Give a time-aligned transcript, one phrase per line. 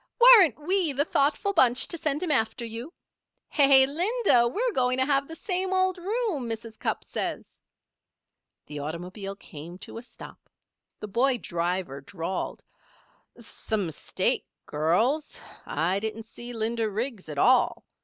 [0.19, 2.91] "Weren't we the thoughtful bunch to send him after you?"
[3.49, 4.47] "Hey, Linda!
[4.47, 6.79] we're going to have the same old room, Mrs.
[6.79, 7.55] Cupp says."
[8.65, 10.49] The automobile came to a stop.
[11.01, 12.63] The boy driver drawled:
[13.37, 15.39] "Some mistake, girls.
[15.67, 17.85] I didn't see Linda Riggs at all.